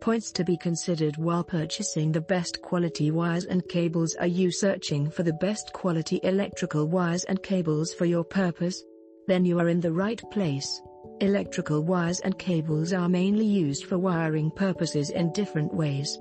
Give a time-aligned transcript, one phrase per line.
[0.00, 5.10] points to be considered while purchasing the best quality wires and cables Are you searching
[5.10, 8.82] for the best quality electrical wires and cables for your purpose?
[9.26, 10.80] Then you are in the right place.
[11.20, 16.18] Electrical wires and cables are mainly used for wiring purposes in different ways.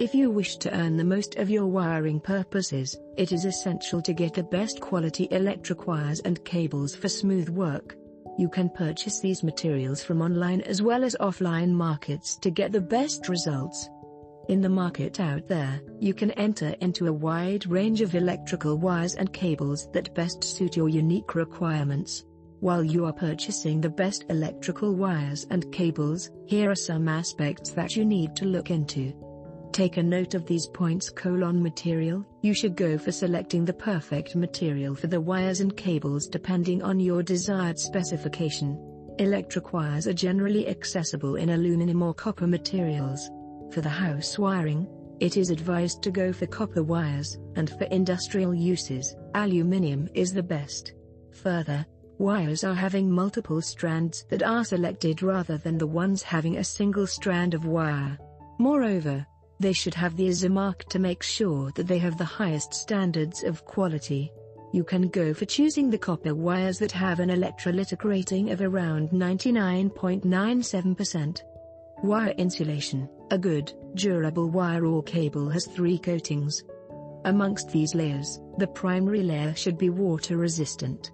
[0.00, 4.12] If you wish to earn the most of your wiring purposes, it is essential to
[4.12, 7.96] get the best quality electric wires and cables for smooth work.
[8.38, 12.80] You can purchase these materials from online as well as offline markets to get the
[12.80, 13.90] best results.
[14.48, 19.14] In the market out there, you can enter into a wide range of electrical wires
[19.14, 22.24] and cables that best suit your unique requirements.
[22.60, 27.96] While you are purchasing the best electrical wires and cables, here are some aspects that
[27.96, 29.12] you need to look into.
[29.72, 34.36] Take a note of these points colon material, you should go for selecting the perfect
[34.36, 38.78] material for the wires and cables depending on your desired specification.
[39.18, 43.30] Electric wires are generally accessible in aluminum or copper materials.
[43.72, 44.86] For the house wiring,
[45.20, 50.42] it is advised to go for copper wires, and for industrial uses, aluminium is the
[50.42, 50.92] best.
[51.42, 51.86] Further,
[52.18, 57.06] wires are having multiple strands that are selected rather than the ones having a single
[57.06, 58.18] strand of wire.
[58.58, 59.26] Moreover,
[59.62, 63.64] they should have the mark to make sure that they have the highest standards of
[63.64, 64.32] quality.
[64.72, 69.10] You can go for choosing the copper wires that have an electrolytic rating of around
[69.10, 71.42] 99.97%.
[72.02, 76.64] Wire insulation A good, durable wire or cable has three coatings.
[77.24, 81.12] Amongst these layers, the primary layer should be water resistant.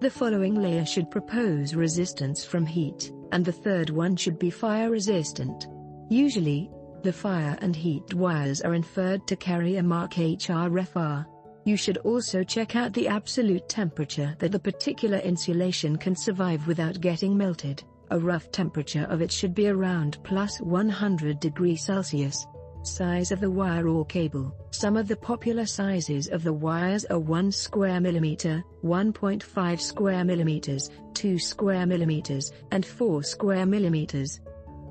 [0.00, 4.90] The following layer should propose resistance from heat, and the third one should be fire
[4.90, 5.68] resistant.
[6.10, 6.68] Usually,
[7.04, 11.26] the fire and heat wires are inferred to carry a mark HRFR.
[11.64, 17.00] You should also check out the absolute temperature that the particular insulation can survive without
[17.02, 17.84] getting melted.
[18.10, 22.46] A rough temperature of it should be around plus 100 degrees Celsius.
[22.82, 24.54] Size of the wire or cable.
[24.70, 30.90] Some of the popular sizes of the wires are 1 square millimeter, 1.5 square millimeters,
[31.14, 34.40] 2 square millimeters, and 4 square millimeters.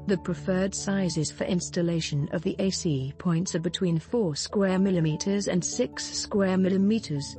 [0.06, 5.64] The preferred sizes for installation of the AC points are between 4 square millimeters and
[5.64, 7.38] 6 square millimeters.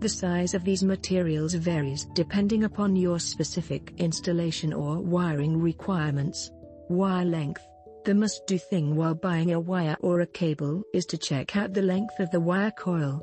[0.00, 6.50] The size of these materials varies depending upon your specific installation or wiring requirements.
[6.88, 7.64] Wire length.
[8.04, 11.82] The must-do thing while buying a wire or a cable is to check out the
[11.82, 13.20] length of the wire coil.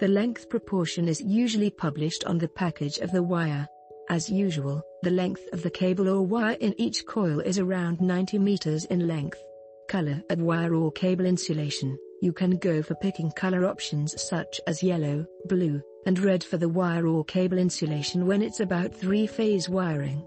[0.00, 3.68] The length proportion is usually published on the package of the wire.
[4.10, 8.38] As usual, the length of the cable or wire in each coil is around 90
[8.38, 9.42] meters in length.
[9.86, 11.98] Color of wire or cable insulation.
[12.22, 16.70] You can go for picking color options such as yellow, blue, and red for the
[16.70, 20.24] wire or cable insulation when it's about three-phase wiring.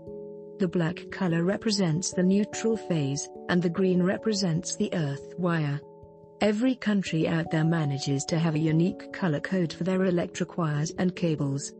[0.60, 5.82] The black color represents the neutral phase, and the green represents the earth wire.
[6.40, 10.94] Every country out there manages to have a unique color code for their electric wires
[11.00, 11.74] and cables.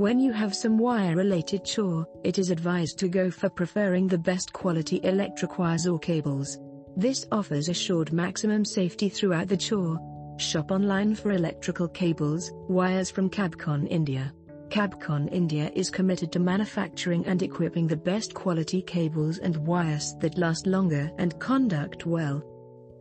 [0.00, 4.50] When you have some wire-related chore, it is advised to go for preferring the best
[4.50, 6.58] quality electric wires or cables.
[6.96, 9.98] This offers assured maximum safety throughout the chore.
[10.38, 14.32] Shop online for electrical cables, wires from Cabcon India.
[14.70, 20.38] Cabcon India is committed to manufacturing and equipping the best quality cables and wires that
[20.38, 22.42] last longer and conduct well.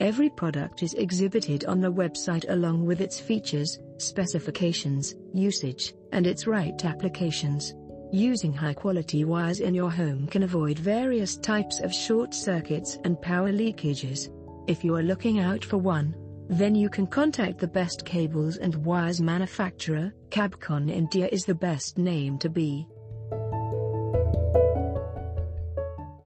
[0.01, 6.47] Every product is exhibited on the website along with its features, specifications, usage, and its
[6.47, 7.73] right applications.
[8.11, 13.51] Using high-quality wires in your home can avoid various types of short circuits and power
[13.51, 14.29] leakages.
[14.67, 16.15] If you are looking out for one,
[16.49, 21.99] then you can contact the best cables and wires manufacturer, Cabcon India is the best
[21.99, 22.87] name to be.